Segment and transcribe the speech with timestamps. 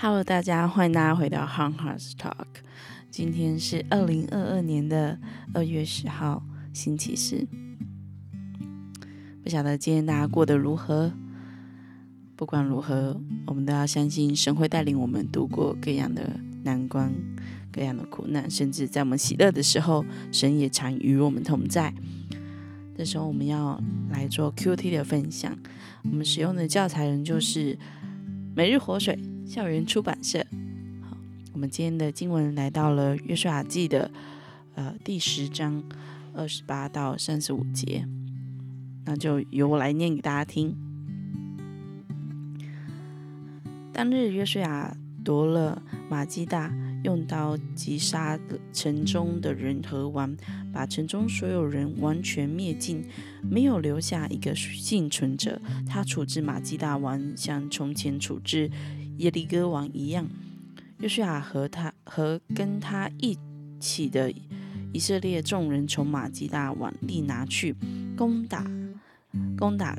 [0.00, 2.46] Hello，大家欢迎大家回到 h u n Hearts Talk。
[3.10, 5.18] 今天是二零二二年的
[5.52, 6.40] 二月十号，
[6.72, 7.44] 星期四。
[9.42, 11.12] 不晓得今天大家过得如何？
[12.36, 17.12] 不管如何，我们都要相信神会带领我们度过各样的难关、
[17.72, 21.92] 各样的苦难，甚至在我们喜乐的时候，神也常与我们同在。
[22.96, 25.58] 这时候，我们要来做 QT 的分享。
[26.04, 27.76] 我们使用的教材人就是
[28.54, 29.18] 每日活水。
[29.48, 30.44] 校园出版社，
[31.08, 31.16] 好，
[31.54, 34.10] 我们今天的经文来到了约书亚记的
[34.74, 35.82] 呃第十章
[36.34, 38.06] 二十八到三十五节，
[39.06, 40.76] 那就由我来念给大家听。
[43.90, 44.94] 当日约书亚
[45.24, 45.80] 夺了
[46.10, 46.70] 马基大，
[47.04, 48.38] 用刀击杀
[48.74, 50.36] 城中的人和王，
[50.74, 53.02] 把城中所有人完全灭尽，
[53.50, 55.58] 没有留下一个幸存者。
[55.88, 58.70] 他处置马基大王，像从前处置。
[59.18, 60.26] 耶利哥王一样，
[60.98, 63.36] 约书亚和他和跟他一
[63.80, 64.32] 起的
[64.92, 67.74] 以色列众人从马吉大往利拿去
[68.16, 68.64] 攻打
[69.56, 69.98] 攻打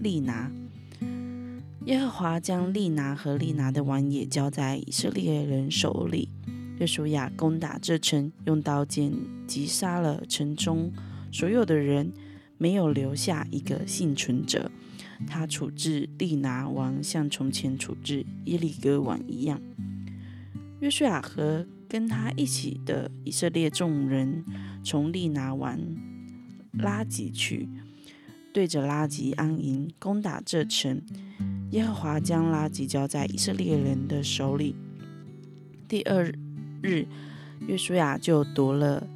[0.00, 0.50] 利拿。
[1.86, 6.28] 耶和华将利拿和利拿的王也交在以色列人手里。
[6.78, 9.12] 约书亚攻打这城，用刀剑
[9.46, 10.92] 击杀了城中
[11.30, 12.12] 所有的人，
[12.56, 14.70] 没有留下一个幸存者。
[15.26, 19.60] 他处置利拿王，像从前处置耶利哥王一样。
[20.80, 24.44] 约书亚和跟他一起的以色列众人，
[24.82, 25.78] 从利拿王
[26.72, 27.68] 拉吉去，
[28.52, 31.00] 对着拉吉安营，攻打这城。
[31.70, 34.76] 耶和华将拉吉交在以色列人的手里。
[35.88, 36.24] 第二
[36.82, 37.06] 日，
[37.66, 39.06] 约书亚就夺了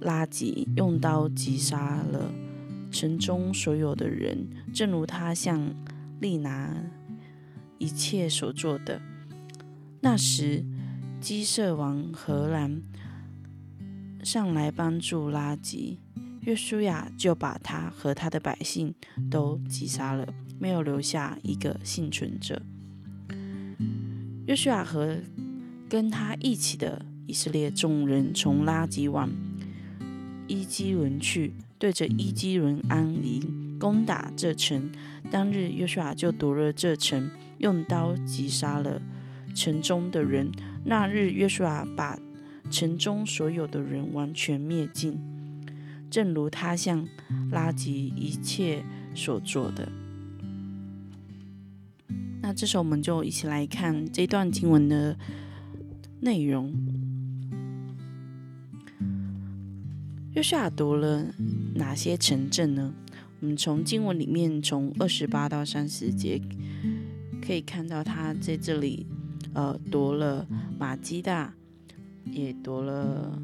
[0.00, 2.30] 拉吉，用刀击杀了。
[2.90, 5.74] 城中所有的人，正如他向
[6.20, 6.74] 利拿
[7.78, 9.00] 一切所做的。
[10.00, 10.64] 那时，
[11.20, 12.82] 基色王荷兰
[14.22, 15.98] 上来帮助拉吉，
[16.42, 18.94] 约书亚就把他和他的百姓
[19.30, 20.26] 都击杀了，
[20.58, 22.60] 没有留下一个幸存者。
[24.46, 25.18] 约书亚和
[25.88, 29.30] 跟他一起的以色列众人从拉吉往
[30.48, 31.52] 伊基伦去。
[31.80, 34.92] 对着伊基伦安营，攻打这城。
[35.30, 39.00] 当日，约书亚就夺了这城，用刀击杀了
[39.54, 40.52] 城中的人。
[40.84, 42.18] 那日，约书亚把
[42.70, 45.18] 城中所有的人完全灭尽，
[46.10, 47.08] 正如他向
[47.50, 49.90] 拉吉一切所做的。
[52.42, 55.16] 那这时候，我们就一起来看这段经文的
[56.20, 56.70] 内容。
[60.32, 61.26] 约书亚夺了
[61.74, 62.94] 哪些城镇呢？
[63.40, 66.40] 我们从经文里面，从二十八到三十节
[67.44, 69.06] 可以看到，他在这里
[69.54, 70.46] 呃夺了
[70.78, 71.52] 马基大，
[72.26, 73.42] 也夺了，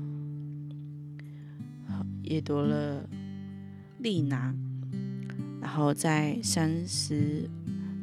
[2.22, 3.04] 也夺了
[3.98, 4.54] 利拿。
[5.60, 7.50] 然后在三十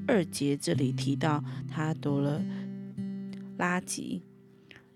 [0.06, 2.44] 二节这里提到，他夺了
[3.58, 4.22] 拉吉。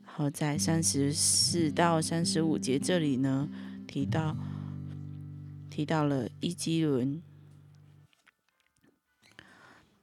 [0.05, 3.47] 然后在三十四到三十五节这里呢。
[3.97, 4.37] 提到
[5.71, 7.19] 提到了伊基伦，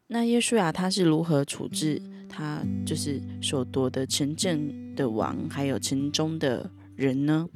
[0.08, 7.48] 那耶稣啊他是如何处置他就是所夺的城镇的王，还有城中的人呢？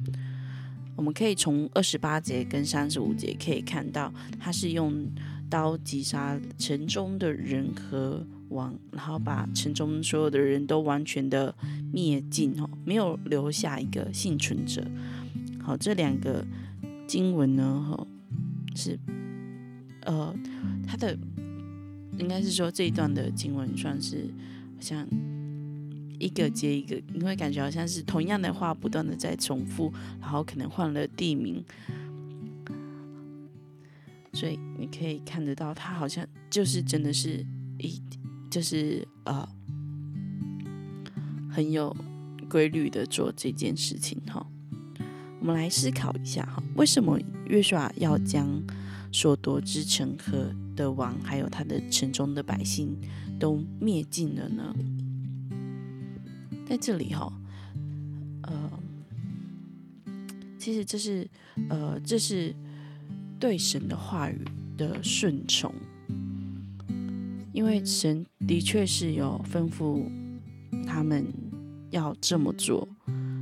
[0.95, 5.05] 我们可以从二十八节跟三十五节可以看到，他是用
[5.49, 11.53] 刀击杀城中的人和王，然后把城中所有的人都完全的
[11.91, 14.81] 灭尽哦，没有留下一个幸存者。
[15.69, 16.43] 好，这两个
[17.05, 18.07] 经文呢，哈，
[18.75, 18.97] 是
[20.01, 20.35] 呃，
[20.87, 21.15] 它的
[22.17, 24.33] 应该是说这一段的经文算是
[24.79, 25.07] 像
[26.17, 31.63] 一个接一个，你会感觉好像是同样的话不断的在重复，然后可能换了地名，
[34.33, 37.45] 所以你可以看得到，它好像就是真的是
[37.77, 38.01] 一
[38.49, 39.47] 就是呃
[41.47, 41.95] 很有
[42.49, 44.43] 规律的做这件事情，哈。
[45.39, 48.61] 我们来思考一下哈，为什么约书亚要将
[49.11, 52.95] 所夺之城和的王，还有他的城中的百姓
[53.39, 54.75] 都灭尽了呢？
[56.67, 57.31] 在这里哈，
[58.43, 58.71] 呃，
[60.59, 61.27] 其实这是
[61.69, 62.53] 呃，这是
[63.39, 64.43] 对神的话语
[64.77, 65.73] 的顺从，
[67.53, 70.03] 因为神的确是有吩咐
[70.85, 71.25] 他们
[71.91, 72.85] 要这么做，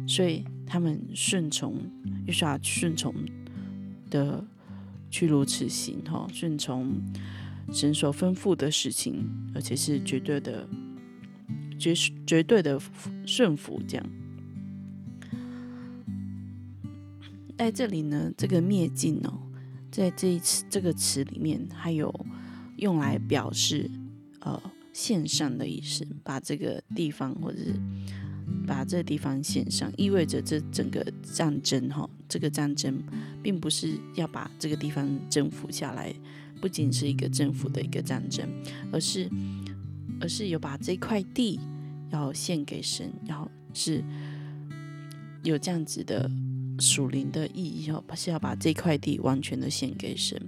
[0.08, 0.46] 所以。
[0.68, 1.76] 他们顺从，
[2.26, 3.14] 约书亚顺从
[4.10, 4.46] 的
[5.10, 6.94] 去如此行，哈，顺从
[7.72, 9.26] 神所吩咐的事情，
[9.56, 10.68] 而且是绝对的
[11.80, 11.94] 绝
[12.26, 12.80] 绝对的
[13.26, 14.06] 顺服，这样。
[17.58, 19.40] 在这里呢，这个灭尽哦，
[19.90, 22.14] 在这一次这个词里面，还有
[22.76, 23.90] 用来表示
[24.42, 24.62] 呃
[24.94, 27.74] 献上的意思，把这个地方或者是
[28.68, 33.02] 把这地方献上，意味着这整个战争哈，这个战争
[33.42, 36.14] 并不是要把这个地方征服下来，
[36.62, 38.48] 不仅是一个政府的一个战争，
[38.92, 39.28] 而是
[40.20, 41.60] 而是有把这块地
[42.12, 44.04] 要献给神，然后是
[45.44, 46.30] 有这样子的。
[46.80, 50.40] 属灵的意义哦，是要把这块地完全的献给神。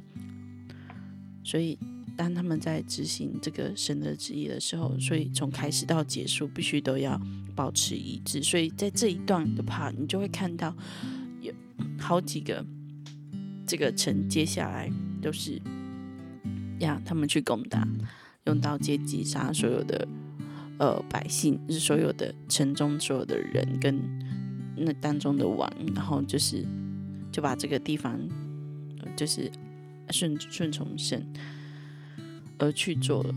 [1.44, 1.76] 所以，
[2.16, 7.20] 当他们在执行这个神的旨意的时候，所以从开始到结束，必须都要
[7.60, 8.42] 保持一致。
[8.42, 10.74] 所以在这一段的 part，你就会看到
[11.42, 11.54] 有
[12.00, 12.66] 好几个
[13.68, 14.90] 这个城，接下来
[15.22, 15.62] 都是
[16.80, 17.86] 呀，他们去攻打，
[18.46, 20.08] 用刀剑击杀所有的
[20.78, 24.00] 呃百姓，是所有的城中所有的人跟。
[24.82, 26.66] 那当中的王，然后就是
[27.34, 28.18] 就把这个地方，
[29.14, 29.52] 就是
[30.10, 31.22] 顺顺从神
[32.58, 33.36] 而去做了，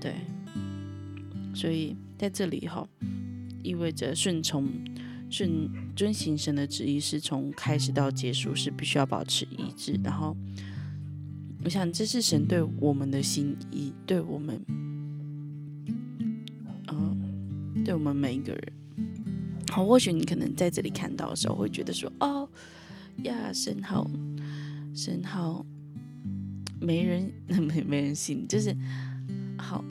[0.00, 0.14] 对，
[1.52, 2.88] 所以在这里哈，
[3.62, 4.68] 意味着顺从
[5.30, 9.98] 顺遵行神的旨意，是从开始到结束是必须要保持一致。
[10.02, 10.36] 然后，
[11.64, 14.60] 我想这是神对我们的心意，对我们，
[16.88, 18.72] 嗯，对我们每一个人。
[19.70, 22.48] 好，或许你可能在这里看到的时候，会觉得说：“哦
[23.24, 24.08] 呀，神好，
[24.94, 25.66] 神好，
[26.80, 27.30] 没人
[27.60, 28.74] 没没人信，就是
[29.58, 29.84] 好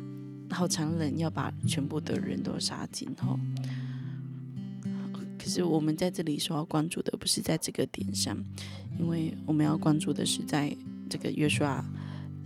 [0.49, 3.39] 好残忍，要把全部的人都杀尽。”哈，
[5.37, 8.37] 可是我们在这里所要关注的不是在这个点上，
[8.99, 10.75] 因为我们要关注的是在
[11.09, 11.83] 这个约书亚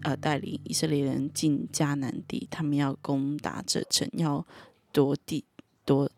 [0.03, 4.45] 呃带领以色列人进迦南地，他们要攻打这城，要
[4.91, 5.43] 夺地
[5.85, 6.09] 夺。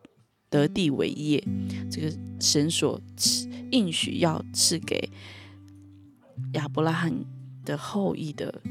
[0.51, 1.41] 得地为业，
[1.89, 5.09] 这个神所赐应许要赐给
[6.55, 7.23] 亚伯拉罕
[7.63, 8.61] 的后裔的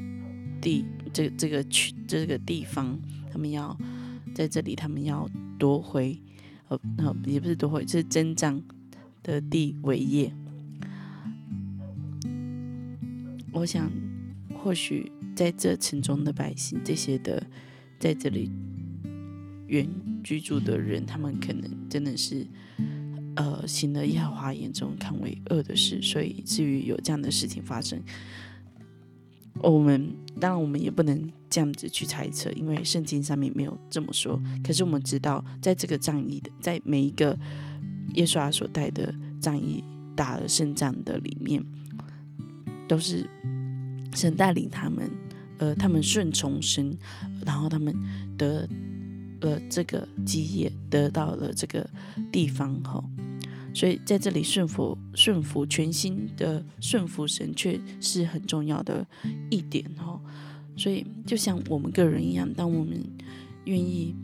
[0.60, 2.98] 地，这这个区这个地方，
[3.32, 3.76] 他们要
[4.34, 5.28] 在这里，他们要
[5.58, 6.20] 夺回，
[6.68, 8.62] 呃，那也不是夺回，是增长
[9.22, 10.32] 的地为业。
[13.52, 13.90] 我想，
[14.62, 17.46] 或许在这城中的百姓，这些的
[17.98, 18.50] 在这里。
[19.70, 19.88] 原
[20.24, 22.44] 居住的人，他们可能真的是，
[23.36, 28.02] 呃，行了耶和华眼中看为恶的事，所以至于有这样的事情发生，
[29.62, 34.40] 我们当然我们也不能这样子去猜测，因为圣经上面没有这么说。
[34.64, 37.38] 可是我们知道，在这个战役的，在每一个
[38.14, 39.82] 耶稣阿所带的战役
[40.14, 41.64] 打了胜仗的里面，
[42.88, 43.28] 都是
[44.14, 45.10] 神带领他们，
[45.58, 46.96] 呃，他们顺从神，
[47.44, 47.94] 然后他们
[48.36, 48.68] 得。
[49.42, 51.88] 了这个基业，得到了这个
[52.30, 53.02] 地方哈，
[53.80, 59.06] 所以在这里顺服顺服全新的顺服神，却是很重要的
[59.48, 60.20] 一点哈。
[60.76, 63.02] 所以就像我们个人一样，当我们
[63.64, 64.14] 愿意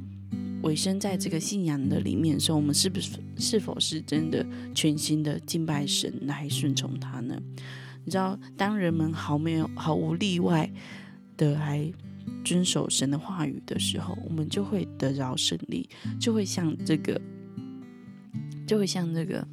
[0.63, 4.45] 委身在这个信仰的里面的时候，我们是不是是否是真的
[4.75, 7.41] 全新的敬拜神来顺从他呢？
[8.05, 10.71] 你知道，当人们毫没有毫无例外
[11.39, 11.91] 的来。
[12.45, 15.89] 遵守神的话语的时候，我们就会得着胜利，
[16.21, 17.21] 就会像这个，
[18.67, 19.47] 就会像这个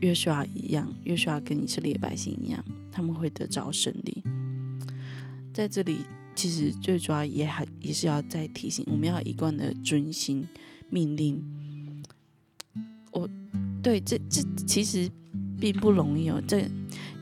[0.00, 4.22] 约书亚一样，约书亚跟以色列百姓一样，他们会得着胜利。
[5.52, 6.00] 在这里，
[6.34, 10.46] 其实最主要也还也是要再提醒，我们要一贯的遵行
[10.90, 11.42] 命令。
[13.10, 13.28] 我
[13.82, 15.10] 对这这其实
[15.58, 16.68] 并不容易哦，这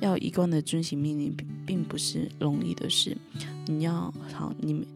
[0.00, 3.16] 要一贯的遵行命令，并并不是容易的事。
[3.66, 4.86] 你要好，你们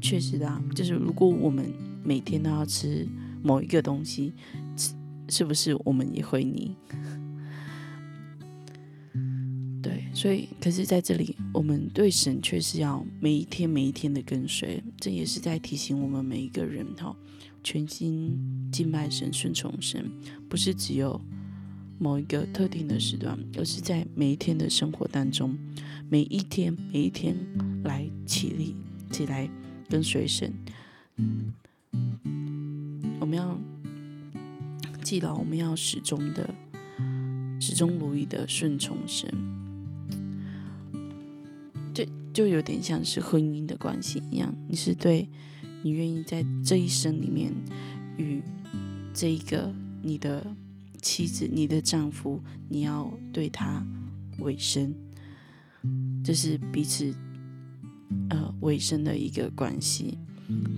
[0.00, 1.72] 确实的，就是如果我们
[2.04, 3.06] 每天都要吃
[3.42, 4.32] 某一个东西，
[5.28, 6.74] 是不是我们也会腻？
[9.80, 17.14] 对，所以可是在这里，我们对神却是要每一天每一天的跟随，这也是在提醒我们每一个人哈，
[17.62, 18.36] 全心
[18.72, 20.10] 敬拜神、顺从神，
[20.48, 21.20] 不是只有
[21.98, 25.56] 某一个特定的时段，而是在每一天的生活当中。
[26.10, 27.36] 每一天，每一天
[27.84, 28.74] 来起立
[29.10, 29.48] 起来
[29.88, 30.52] 跟随神，
[33.20, 33.56] 我们要
[35.08, 36.54] 记牢，我们要始终的、
[37.58, 39.26] 始终如一的顺从神。
[41.94, 45.26] 这就有点像是婚姻的关系一样，你是对
[45.82, 47.50] 你愿意在这一生里面
[48.18, 48.42] 与
[49.14, 49.72] 这一个
[50.02, 50.46] 你的
[51.00, 53.82] 妻子、你的丈夫，你要对他
[54.40, 54.94] 委身。
[56.22, 57.14] 这是彼此
[58.28, 60.18] 呃委身的一个关系，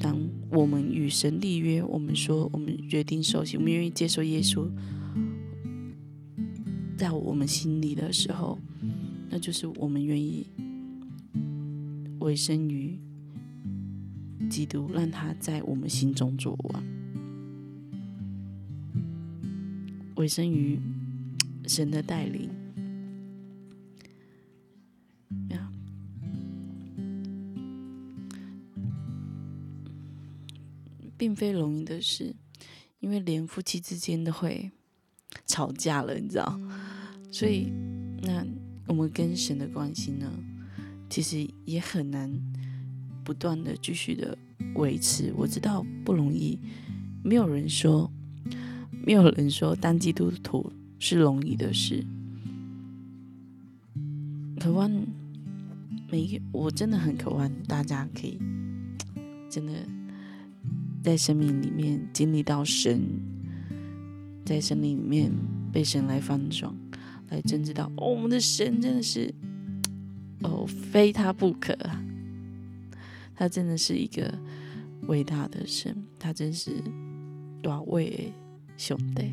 [0.00, 0.18] 当
[0.50, 4.68] 我们与神立约，我们说我们决定受洗，我们愿意接受耶稣，
[6.96, 8.58] 在我们心里的时候，
[9.28, 10.46] 那就是我们愿意
[12.18, 12.98] 委身于
[14.48, 16.82] 基督，让他在我们心中作王，
[20.16, 20.78] 委身于
[21.66, 22.59] 神的带领。
[31.20, 32.34] 并非容易的事，
[33.00, 34.70] 因为连夫妻之间都会
[35.44, 36.58] 吵架了，你知道？
[37.30, 37.70] 所以，
[38.22, 38.42] 那
[38.86, 40.32] 我们跟神的关系呢，
[41.10, 42.32] 其实也很难
[43.22, 44.38] 不断的继续的
[44.76, 45.30] 维持。
[45.36, 46.58] 我知道不容易，
[47.22, 48.10] 没有人说，
[49.04, 52.02] 没有人说当基督徒是容易的事。
[54.58, 54.90] 渴望
[56.10, 58.38] 每一个，我真的很渴望大家可以
[59.50, 59.99] 真的。
[61.02, 63.00] 在生命里面经历到神，
[64.44, 65.32] 在生命里面
[65.72, 66.74] 被神来翻转，
[67.30, 69.32] 来真知道哦，我们的神真的是
[70.42, 72.02] 哦，非他不可啊！
[73.34, 74.38] 他真的是一个
[75.06, 76.82] 伟大的神，他真是
[77.62, 78.32] 多位
[78.76, 79.24] 兄弟，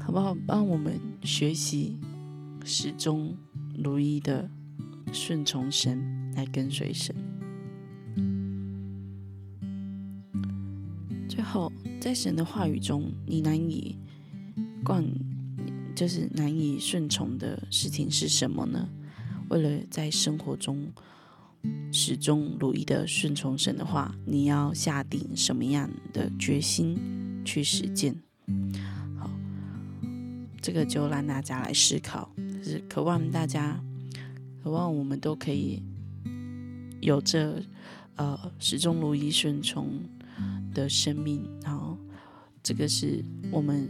[0.00, 0.36] 好不好？
[0.46, 1.96] 帮我们学习
[2.64, 3.36] 始终
[3.76, 4.50] 如一的
[5.12, 7.14] 顺从神，来跟随神。
[11.34, 13.98] 最后，在神的话语中，你难以
[14.84, 15.04] 惯，
[15.92, 18.88] 就是难以顺从的事情是什么呢？
[19.48, 20.92] 为了在生活中
[21.92, 26.96] 始终如一的顺从神的话，你要下定什么样的决心
[27.44, 28.14] 去实践？
[29.18, 29.28] 好，
[30.62, 32.30] 这个就让大家来思考，
[32.62, 33.82] 是渴望大家，
[34.62, 35.82] 渴望我们都可以
[37.00, 37.60] 有着
[38.14, 40.00] 呃始终如一顺从。
[40.74, 41.96] 的生命，然后
[42.62, 43.88] 这个是我们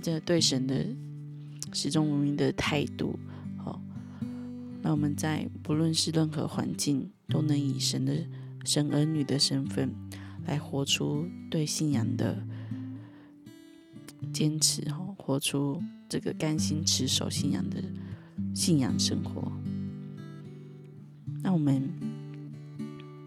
[0.00, 0.86] 这对神的
[1.72, 3.18] 始终无名的态度。
[3.58, 3.80] 好，
[4.80, 8.26] 那我们在不论是任何环境，都能以神的
[8.64, 9.92] 神儿女的身份
[10.46, 12.42] 来活出对信仰的
[14.32, 17.82] 坚持，哈，活出这个甘心持守信仰的
[18.54, 19.50] 信仰生活。
[21.42, 21.90] 那我们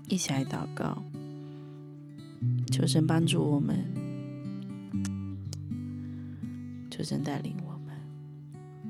[0.07, 1.03] 一起来祷告。
[2.71, 3.83] 求神帮助我们，
[6.91, 7.95] 求神带领我们。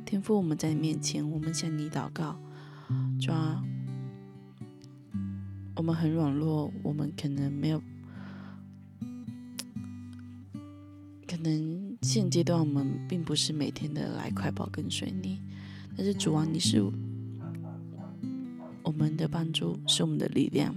[0.05, 2.39] 天父，我们在你面前，我们向你祷告，
[3.19, 3.63] 抓。
[5.75, 7.81] 我们很软弱，我们可能没有，
[11.27, 15.39] 可能现阶段我们并不是每天的来快跑跟随你，
[15.95, 16.81] 但是主啊，你是
[18.83, 20.73] 我们的帮助，是我们的力量，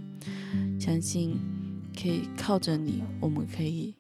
[0.79, 1.39] 相信。
[2.01, 3.95] 可以靠着你，我们可以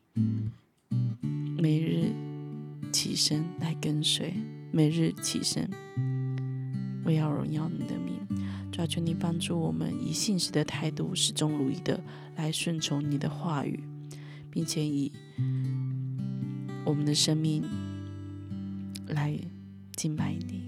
[1.58, 2.10] 每日
[2.90, 4.32] 起身来跟随，
[4.72, 5.68] 每日起身，
[7.04, 8.16] 我要荣耀你的名，
[8.72, 12.00] 主求你帮助我们以信实的态度，始终如一的
[12.36, 13.84] 来顺从你的话语，
[14.50, 15.12] 并且以
[16.86, 17.62] 我们的生命
[19.08, 19.38] 来
[19.94, 20.62] 敬拜你，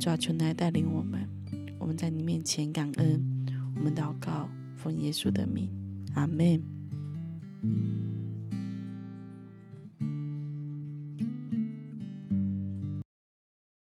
[0.00, 1.28] 主求你来带领我们，
[1.78, 3.22] 我们在你面前感恩，
[3.76, 5.68] 我们祷告，奉耶稣的名。
[6.16, 6.64] Amém.